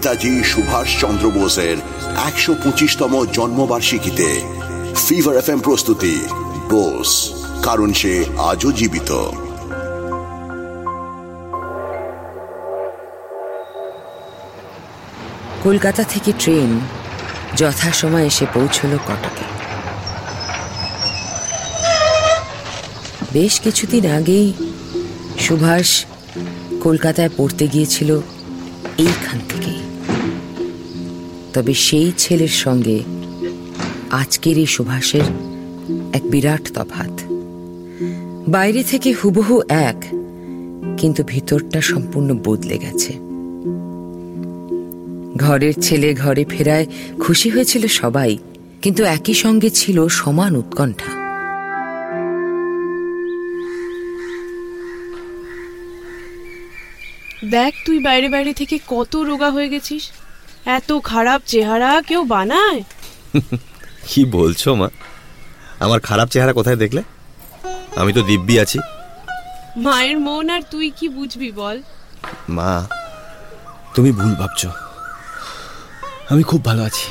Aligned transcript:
নেতাজি 0.00 0.32
সুভাষ 0.44 0.88
চন্দ্র 1.00 1.26
বোসের 1.30 1.76
একশো 2.28 2.52
পঁচিশতম 2.64 3.12
জন্মবার্ষিকীতে 3.32 4.28
ফিভার 5.06 5.36
এফ 5.36 5.48
এম 5.48 5.60
প্রস্তুতি, 5.60 6.14
বোস, 6.70 7.10
কারণ 7.62 7.88
সে 7.92 8.12
আজও 8.50 8.70
জীবিত। 8.72 9.10
কলকাতা 15.62 16.02
থেকে 16.04 16.30
ট্রেন 16.38 16.70
যথাসময় 17.56 18.26
এসে 18.26 18.46
পৌঁছল 18.54 18.92
কটকে। 19.08 19.46
বেশ 23.32 23.54
কিছুদিন 23.60 24.04
আগেই 24.18 24.48
সুভাষ 25.38 25.88
কলকাতায় 26.82 27.32
পড়তে 27.36 27.64
গিয়েছিল 27.68 28.10
এইখান 28.98 29.38
থেকেই 29.48 29.69
তবে 31.54 31.72
সেই 31.86 32.10
ছেলের 32.22 32.54
সঙ্গে 32.64 32.98
আজকের 34.20 34.56
এই 34.58 34.66
সুভাষের 34.66 35.26
এক 36.12 36.24
বিরাট 36.32 36.64
তফাত 36.76 37.14
বাইরে 38.54 38.82
থেকে 38.90 39.10
হুবহু 39.12 39.56
এক, 39.88 39.98
কিন্তু 41.00 41.20
ভিতরটা 41.32 41.80
সম্পূর্ণ 41.80 42.30
বদলে 42.46 42.76
গেছে। 42.78 43.12
ঘরের 45.44 45.74
ছেলে 45.80 46.08
ঘরে 46.14 46.44
ফেরায় 46.52 46.86
খুশি 47.20 47.48
হয়েছিল 47.50 47.84
সবাই, 48.00 48.32
কিন্তু 48.82 49.02
একই 49.16 49.34
সঙ্গে 49.34 49.68
ছিল 49.70 49.98
সমান 50.20 50.52
উৎকণ্ঠা। 50.56 51.10
দেখ 57.56 57.72
তুই 57.86 57.98
বাইরে 57.98 58.28
বাইরে 58.28 58.52
থেকে 58.60 58.76
কত 58.86 59.12
রোগা 59.28 59.48
হয়ে 59.50 59.68
গেছিস। 59.68 60.04
এত 60.70 60.90
খারাপ 61.02 61.40
চেহারা 61.46 62.02
কেউ 62.02 62.24
বানায়? 62.24 62.82
কি 64.08 64.24
বলছো 64.24 64.74
মা? 64.74 64.88
আমার 65.80 66.00
খারাপ 66.00 66.28
চেহারা 66.30 66.52
কোথায় 66.52 66.76
দেখলে? 66.76 67.02
আমি 67.96 68.12
তো 68.12 68.22
দিব্যি 68.22 68.58
আছি। 68.58 68.78
মায়ের 69.76 70.18
মন 70.18 70.50
আর 70.50 70.62
তুই 70.70 70.90
কি 70.90 71.08
বুঝবি 71.08 71.52
বল? 71.52 71.76
মা 72.48 72.86
তুমি 73.94 74.12
ভুল 74.12 74.34
ভাবছ। 74.34 74.66
আমি 76.30 76.42
খুব 76.42 76.64
ভালো 76.64 76.82
আছি। 76.82 77.06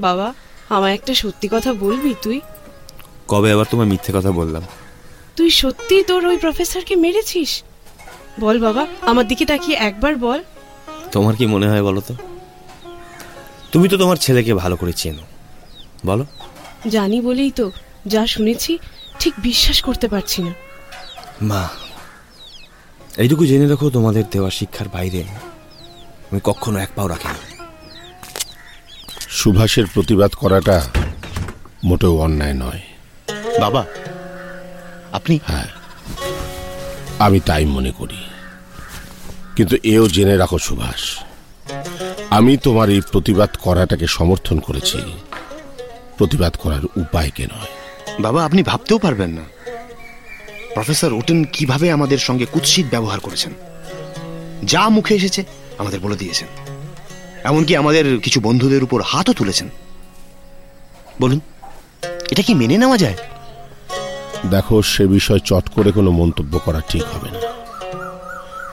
বাবা 0.00 0.34
আমায় 0.68 0.94
একটা 0.94 1.14
সত্যি 1.14 1.48
কথা 1.48 1.72
বলবি 1.74 2.14
তুই? 2.22 2.40
কবে 3.28 3.52
আবার 3.52 3.66
তোমার 3.66 3.86
মিথ্যে 3.86 4.12
কথা 4.12 4.30
বললাম? 4.32 4.62
তুই 5.36 5.50
সত্যি 5.50 6.02
তোর 6.02 6.26
ওই 6.26 6.38
প্রফেসরকে 6.38 6.96
মেরেছিস? 6.96 7.50
বল 8.40 8.58
বাবা 8.60 8.86
আমার 9.02 9.28
দিকে 9.28 9.44
তাকিয়ে 9.46 9.76
একবার 9.78 10.16
বল। 10.16 10.40
তোমার 11.12 11.34
কি 11.36 11.46
মনে 11.46 11.68
হয় 11.68 11.82
বলো 11.82 12.00
তো? 12.00 12.14
তুমি 13.72 13.88
তো 13.88 13.96
তোমার 13.98 14.16
ছেলেকে 14.16 14.54
ভালো 14.54 14.76
করে 14.76 14.92
চেনো। 14.92 15.22
বলো। 16.06 16.26
জানি 16.88 17.20
বলেই 17.20 17.50
তো 17.50 17.72
যা 18.06 18.26
শুনেছি 18.26 18.78
ঠিক 19.20 19.34
বিশ্বাস 19.38 19.82
করতে 19.82 20.08
পারছি 20.08 20.42
না। 20.42 20.52
মা 21.42 21.68
এইটুকু 23.16 23.46
জেনে 23.46 23.68
রাখো 23.68 23.90
তোমাদের 23.90 24.24
দেওয়া 24.30 24.50
শিক্ষার 24.50 24.88
বাইরে 24.88 25.24
আমি 26.30 26.40
কখনো 26.44 26.78
এক 26.78 26.90
পাও 26.96 27.06
রাখিনি 27.06 27.40
সুভাষের 29.28 29.86
প্রতিবাদ 29.86 30.30
করাটা 30.30 30.88
মোটেও 31.84 32.18
অন্যায় 32.20 32.54
নয়। 32.54 32.82
বাবা 33.60 33.84
আপনি 35.12 35.40
হ্যাঁ 35.46 35.68
আমি 37.18 37.40
তাই 37.40 37.64
মনে 37.64 37.92
করি। 37.98 38.20
কিন্তু 39.56 39.76
এও 39.84 40.08
জেনে 40.08 40.36
রাখো 40.36 40.58
সুভাষ 40.58 41.18
আমি 42.30 42.56
তোমার 42.56 42.90
এই 42.90 43.00
প্রতিবাদ 43.12 43.50
করাটাকে 43.60 44.06
সমর্থন 44.06 44.58
করেছি। 44.58 44.98
প্রতিবাদ 46.18 46.56
করার 46.56 46.84
উপায়কে 46.84 47.46
নয়। 47.46 47.66
বাবা 48.20 48.44
আপনি 48.44 48.62
ভাবতেও 48.62 48.98
পারবেন 48.98 49.30
না। 49.30 49.42
প্রফেসর 50.74 51.12
ওটেন 51.12 51.44
কীভাবে 51.44 51.90
আমাদের 51.90 52.18
সঙ্গে 52.18 52.46
কুৎসিত 52.52 52.86
ব্যবহার 52.90 53.20
করেছেন। 53.20 53.52
যা 54.64 54.88
মুখে 54.88 55.14
এসেছে 55.14 55.44
আমাদের 55.78 56.00
বলে 56.00 56.16
দিয়েছেন। 56.16 56.48
এমনকি 57.44 57.76
আমাদের 57.76 58.20
কিছু 58.20 58.40
বন্ধুদের 58.40 58.82
উপর 58.82 59.02
হাতও 59.02 59.32
তুলেছেন। 59.32 59.68
বলুন 61.20 61.40
এটা 62.30 62.42
কি 62.42 62.54
মেনে 62.54 62.78
নেওয়া 62.78 62.96
যায়? 62.96 63.16
দেখো 64.50 64.82
সে 64.82 65.06
বিষয় 65.06 65.38
চট 65.38 65.68
করে 65.68 65.92
কোনো 65.92 66.10
মন্তব্য 66.10 66.58
করা 66.58 66.80
ঠিক 66.80 67.02
হবে 67.02 67.30
না। 67.30 67.40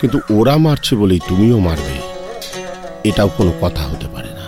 কিন্তু 0.02 0.20
ওরা 0.30 0.58
মারছে 0.58 0.96
বলেই 0.96 1.20
তুমিও 1.30 1.60
মারবে। 1.60 1.97
এটাও 3.08 3.30
কোনো 3.30 3.54
কথা 3.62 3.84
হতে 3.84 4.08
পারে 4.08 4.32
না। 4.34 4.46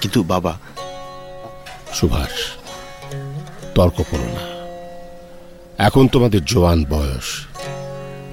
কিন্তু 0.00 0.22
বাবা 0.22 0.58
সুভাষ 1.94 2.34
তর্ক 3.74 4.02
করো 4.10 4.28
না। 4.36 4.44
এখন 5.84 6.08
তোমাদের 6.08 6.44
জোয়ান 6.44 6.84
বয়স 6.84 7.46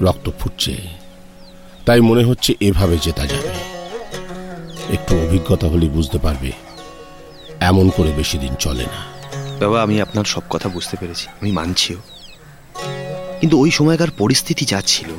রক্ত 0.01 0.29
ফুটছে 0.39 0.75
তাই 1.85 2.01
মনে 2.01 2.23
হচ্ছে 2.23 2.53
এভাবে 2.59 2.97
জেতা 3.01 3.25
যাবে। 3.25 3.53
একটু 4.93 5.11
অভিজ্ঞতা 5.19 5.67
হলে 5.67 5.89
বুঝতে 5.89 6.17
পারবে 6.17 6.51
এমন 7.59 7.89
করে 7.89 8.11
বেশি 8.11 8.37
দিন 8.37 8.55
চলে 8.55 8.83
না। 8.83 9.01
বাবা 9.59 9.83
আমি 9.83 10.01
আপনার 10.01 10.25
সব 10.25 10.41
কথা 10.49 10.69
বুঝতে 10.69 10.97
পেরেছি 10.99 11.27
আমি 11.41 11.51
মানছিও। 11.51 11.97
কিন্তু 13.39 13.59
ওই 13.59 13.71
সময়কার 13.71 14.11
পরিস্থিতি 14.17 14.65
যা 14.65 14.81
ছিল 14.81 15.09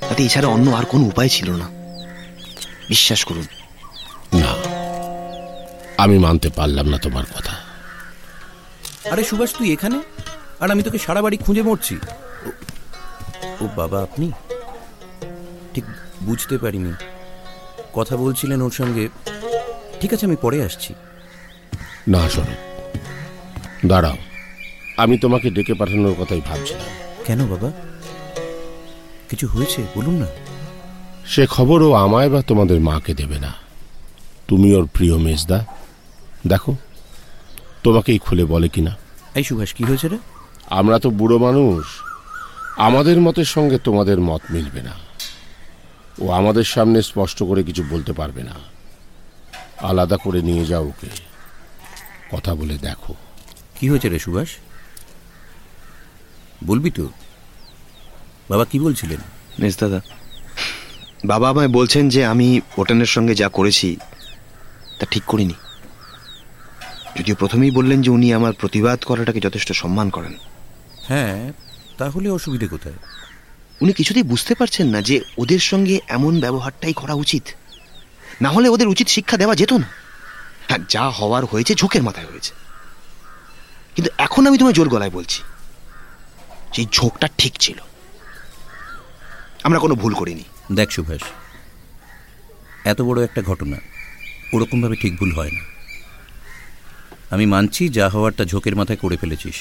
তাতে 0.00 0.24
এছাড়া 0.24 0.48
অন্য 0.48 0.70
আর 0.70 0.84
কোনো 0.84 1.04
উপায় 1.04 1.28
ছিল 1.28 1.50
না। 1.50 1.75
বিশ্বাস 2.88 3.24
করুন। 3.24 3.46
না 4.40 4.54
আমি 6.02 6.18
মানতে 6.18 6.48
পারলাম 6.48 6.86
না 6.86 6.98
তোমার 6.98 7.24
কথা। 7.24 7.56
আরে 9.10 9.24
সুভাষ 9.24 9.56
তুই 9.56 9.72
এখানে? 9.72 10.02
আর 10.60 10.70
আমি 10.70 10.82
তোকে 10.82 10.98
সারা 10.98 11.22
বাড়ি 11.22 11.36
খুঁজে 11.36 11.62
মরছি। 11.62 11.98
ও- 13.60 13.68
বাবা 13.76 14.02
আপনি? 14.02 14.32
ঠিক 15.74 15.84
বুঝতে 16.22 16.58
পারিনি। 16.58 16.92
কথা 17.94 18.16
বলছিলেন 18.16 18.62
ওর 18.62 18.70
সঙ্গে। 18.70 19.08
ঠিক 20.00 20.12
আছে 20.12 20.26
আমি 20.26 20.36
পরে 20.36 20.64
আসছি। 20.64 20.94
না 22.08 22.28
শোনো। 22.28 22.80
দাঁড়াও। 23.86 24.16
আমি 24.96 25.18
তোমাকে 25.18 25.50
ডেকে 25.50 25.74
পাঠানোর 25.74 26.14
কথাই 26.14 26.40
ভাবছিলাম। 26.40 26.84
কেন 27.24 27.46
বাবা? 27.46 27.72
কিছু 29.28 29.48
হয়েছে? 29.48 29.82
বলুন 29.96 30.14
না। 30.14 30.26
সে 31.26 31.46
খবরও 31.46 31.92
আমায় 31.92 32.30
বা 32.30 32.42
তোমাদের 32.42 32.80
মাকে 32.80 33.14
দেবে 33.14 33.38
না। 33.38 33.54
তুমি 34.48 34.74
ওর 34.74 34.86
প্রিয় 34.86 35.18
মেজদা। 35.18 35.66
দেখো 36.46 36.76
তোমাকেই 37.82 38.18
খুলে 38.18 38.44
বলে 38.44 38.68
কিনা। 38.68 38.96
এই 39.34 39.44
সুভাষ 39.44 39.74
কি 39.74 39.84
হয়েছে 39.84 40.08
রে? 40.08 40.18
আমরা 40.70 40.98
তো 40.98 41.10
বুড়ো 41.10 41.38
মানুষ। 41.38 41.86
আমাদের 42.76 43.20
মতের 43.20 43.44
সঙ্গে 43.44 43.78
তোমাদের 43.78 44.20
মত 44.20 44.40
মিলবে 44.50 44.82
না। 44.82 44.92
ও 46.18 46.30
আমাদের 46.30 46.64
সামনে 46.64 47.02
স্পষ্ট 47.02 47.42
করে 47.42 47.62
কিছু 47.62 47.84
বলতে 47.90 48.12
পারবে 48.12 48.42
না। 48.42 48.54
আলাদা 49.78 50.16
করে 50.16 50.42
নিয়ে 50.42 50.66
যাও 50.66 50.84
ওকে। 50.84 51.06
কথা 52.30 52.54
বলে 52.54 52.78
দেখো। 52.78 53.14
কি 53.80 53.88
হয়েছে 53.88 54.08
রে 54.08 54.18
সুভাষ? 54.18 54.48
বলবি 56.64 56.90
তো? 56.90 57.08
বাবা 58.50 58.64
কি 58.64 58.80
বলছিলেন? 58.80 59.18
মেজ 59.58 59.78
দাদা 59.78 60.00
বাবা 61.24 61.50
আমায় 61.50 61.68
বলছেন 61.68 62.08
যে 62.08 62.24
আমি 62.24 62.60
ওটানের 62.78 63.06
সঙ্গে 63.06 63.34
যা 63.34 63.48
করেছি 63.48 63.96
তা 65.00 65.06
ঠিক 65.10 65.22
করিনি। 65.26 65.54
যদিও 67.18 67.34
প্রথমেই 67.34 67.70
বললেন 67.70 68.02
যে 68.02 68.10
উনি 68.10 68.34
আমার 68.34 68.52
প্রতিবাদ 68.52 69.04
করাটাকে 69.04 69.40
যথেষ্ট 69.40 69.72
সম্মান 69.72 70.10
করেন। 70.10 70.34
হ্যাঁ 71.08 71.52
তাহলে 71.98 72.28
অসুবিধে 72.28 72.68
কোথায়? 72.68 72.94
উনি 73.80 73.92
কিছুতেই 73.92 74.22
বুঝতে 74.22 74.54
পারছেন 74.54 74.86
না 74.86 75.02
যে 75.02 75.20
ওদের 75.38 75.58
সঙ্গে 75.58 76.00
এমন 76.08 76.40
ব্যবহারটাই 76.40 76.92
করা 76.92 77.14
উচিত। 77.14 77.42
না 78.42 78.48
হলে 78.48 78.68
ওদের 78.68 78.88
উচিত 78.88 79.08
শিক্ষা 79.08 79.36
দেওয়া 79.36 79.54
যেত 79.54 79.72
না। 79.72 79.88
হ্যাঁ 80.68 80.78
যা 80.88 81.10
হওয়ার 81.10 81.44
হয়েছে 81.44 81.74
ঝোঁকের 81.74 82.02
মাথায় 82.02 82.26
হয়েছে। 82.26 82.54
কিন্তু 83.94 84.10
এখন 84.18 84.46
আমি 84.46 84.58
তোমায় 84.58 84.74
জোর 84.74 84.88
গলায় 84.88 85.10
বলছি 85.10 85.42
সেই 86.74 86.86
ঝোঁকটা 86.92 87.28
ঠিক 87.38 87.54
ছিল। 87.58 87.78
আমরা 89.62 89.78
কোনো 89.78 89.94
ভুল 89.94 90.14
করিনি। 90.14 90.42
দেখ 90.72 90.90
সুভাষ, 90.90 91.20
এত 92.84 93.02
বড় 93.02 93.24
একটা 93.24 93.42
ঘটনা, 93.42 93.76
ওরকমভাবে 94.52 94.96
ঠিক 94.96 95.18
ভুল 95.18 95.32
হয় 95.32 95.50
না। 95.50 95.62
আমি 97.30 97.46
মানছি 97.46 97.88
যা 97.88 98.08
হওয়ারটা 98.08 98.44
ঝোঁকের 98.44 98.76
মাথায় 98.76 98.98
করে 98.98 99.16
ফেলেছিস। 99.16 99.54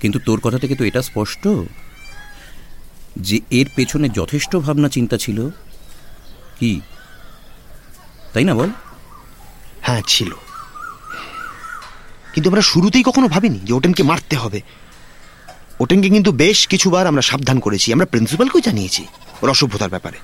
কিন্তু 0.00 0.18
তোর 0.18 0.40
কথা 0.40 0.58
থেকে 0.58 0.74
তো 0.74 0.84
এটা 0.84 1.02
স্পষ্ট 1.02 1.48
যে 3.16 3.40
এর 3.50 3.66
পেছনে 3.76 4.08
যথেষ্ট 4.08 4.56
ভাবনা 4.56 4.88
চিন্তা 4.88 5.16
ছিল। 5.18 5.50
কি? 6.60 6.80
তাই 8.32 8.44
না 8.44 8.54
বল? 8.54 8.70
হ্যাঁ 9.82 10.02
ছিল। 10.06 10.30
কিন্তু 12.34 12.50
আমরা 12.50 12.62
শুরুতেই 12.62 13.02
কখনো 13.02 13.28
ভাবিনি 13.28 13.58
যে 13.58 13.72
ওটেনকে 13.72 14.02
মারতে 14.02 14.36
হবে। 14.36 14.60
ওটেনকে 15.80 16.08
কিন্তু 16.08 16.32
বেশ 16.32 16.68
কিছুবার 16.68 17.06
আমরা 17.06 17.22
সাবধান 17.22 17.60
করেছি, 17.60 17.92
আমরা 17.92 18.06
প্রিন্সিপালকেও 18.06 18.60
জানিয়েছি। 18.60 19.06
ওর 19.42 19.50
অসভ্যতার 19.50 19.88
ব্যাপারে। 19.88 20.18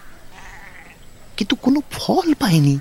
কিন্তু 1.37 1.57
কোনো 1.57 1.83
ফল 1.93 2.35
পায়নি। 2.35 2.79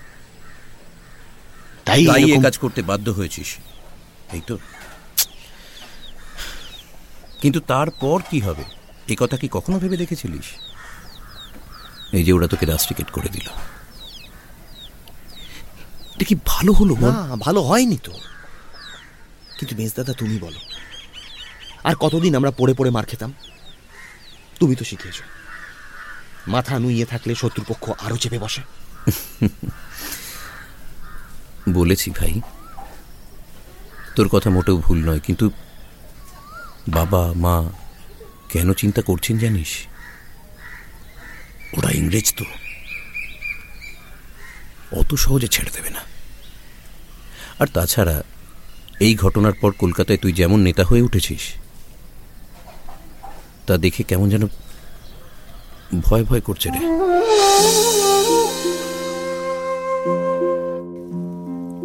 তাই 1.85 2.05
তাই 2.05 2.31
এ 2.31 2.41
কাজ 2.41 2.57
করতে 2.57 2.81
বাধ্য 2.81 3.11
হয়েছিস। 3.11 3.55
এই 4.33 4.41
তো। 4.47 4.57
কিন্তু 7.41 7.59
তারপর 7.59 8.21
কি 8.29 8.39
হবে? 8.39 8.63
এ 9.07 9.15
কথা 9.19 9.37
কি 9.37 9.47
কখনো 9.51 9.79
ভেবে 9.79 9.97
দেখেছিলিস? 9.97 10.45
এই 12.13 12.23
যে 12.23 12.33
ওরা 12.33 12.47
তোকে 12.47 12.65
রাস্ট্রিকেট 12.65 13.09
করে 13.09 13.29
দিল। 13.29 13.47
এটা 16.15 16.25
কি 16.25 16.35
ভালো 16.45 16.73
হলো 16.73 16.95
না 16.95 17.35
ভালো 17.35 17.61
হয়নি 17.61 17.97
তো। 18.03 18.11
কিন্তু 19.59 19.75
মেজদাদা 19.75 20.13
তুমি 20.13 20.37
বলো। 20.37 20.59
আর 21.83 21.95
কতদিন 21.95 22.35
আমরা 22.35 22.51
পড়ে 22.51 22.73
পড়ে 22.73 22.89
মার 22.89 23.05
খেতাম? 23.05 23.33
তুমি 24.59 24.75
তো 24.75 24.85
শিখিয়েছ। 24.85 25.15
মাথা 26.47 26.79
নুইয়ে 26.79 27.05
থাকলে 27.05 27.35
শত্রুপক্ষ 27.35 27.91
আরও 28.01 28.17
চেপে 28.17 28.39
বসে। 28.39 28.61
বলেছি 31.69 32.11
ভাই, 32.11 32.41
তোর 34.15 34.29
কথা 34.29 34.49
মোটেও 34.49 34.77
ভুল 34.77 35.09
নয়, 35.09 35.19
কিন্তু 35.19 35.49
বাবা, 36.87 37.33
মা 37.33 37.63
কেন 38.49 38.73
চিন্তা 38.73 39.01
করছেন 39.01 39.37
জানিস? 39.37 39.87
ওরা 41.77 41.91
ইংরেজ 41.91 42.33
তো। 42.37 42.45
অত 44.91 45.15
সহজে 45.15 45.47
ছেড়ে 45.47 45.71
দেবে 45.71 45.89
না। 45.89 45.99
আর 47.59 47.67
তাছাড়া 47.67 48.23
এই 48.99 49.15
ঘটনার 49.15 49.53
পর 49.61 49.71
কলকাতায় 49.71 50.17
তুই 50.17 50.33
যেমন 50.33 50.59
নেতা 50.59 50.83
হয়ে 50.83 51.01
উঠেছিস, 51.01 51.41
তা 53.67 53.77
দেখে 53.77 54.03
কেমন 54.03 54.29
যেন 54.29 54.47
ভয় 56.01 56.23
ভয় 56.23 56.41
করছে 56.41 56.69
রে। 56.69 56.79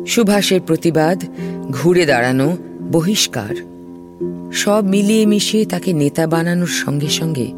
সুভাষের 0.07 0.61
প্রতিবাদ, 0.61 1.25
ঘুরে 1.71 2.07
দাঁড়ানো, 2.07 2.57
বহিষ্কার। 2.93 3.55
সব 4.53 4.85
মিলিয়ে 4.85 5.27
মিশিয়ে 5.27 5.65
তাকে 5.65 5.93
নেতা 5.93 6.27
বানানোর 6.27 6.67
সঙ্গে 6.67 7.09
সঙ্গে 7.09 7.53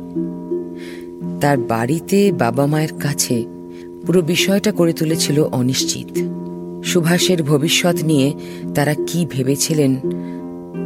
তার 1.41 1.59
বাড়িতে 1.59 2.33
বাবা 2.33 2.67
মায়ের 2.67 2.93
কাছে 3.01 3.45
পুরো 4.07 4.23
বিষয়টা 4.23 4.73
করে 4.73 4.93
তুলেছিল 4.93 5.43
অনিশ্চিত। 5.43 6.19
সুভাষের 6.85 7.43
ভবিষ্যৎ 7.43 8.03
নিয়ে 8.03 8.33
তারা 8.75 8.95
কি 8.95 9.27
ভেবেছিলেন 9.31 9.97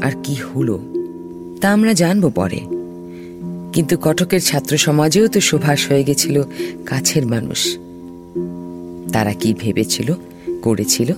আর 0.02 0.12
কি 0.25 0.35
হলো, 0.35 0.79
তা 1.61 1.73
আমরা 1.73 1.93
জানব 1.93 2.31
পরে। 2.35 2.61
কিন্তু 3.76 3.96
কটকের 3.99 4.40
ছাত্র 4.40 4.76
সমাজেও 4.76 5.28
তো 5.28 5.40
সুভাষ 5.40 5.88
হয়ে 5.88 6.05
গেছিল 6.05 6.43
কাছের 6.87 7.26
মানুষ। 7.26 7.76
তারা 9.12 9.32
কি 9.32 9.55
ভেবেছিল, 9.55 10.14
করেছিল, 10.62 11.12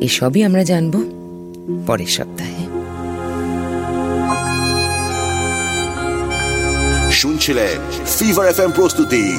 এসবই 0.00 0.42
আমরা 0.42 0.64
জানব 0.64 1.02
পরের 1.86 2.06
সপ্তাহে। 2.06 2.64
শুনছিলেন 7.12 8.06
ফিভার 8.18 8.48
এফ 8.48 8.60
প্রস্তুতি। 8.74 9.38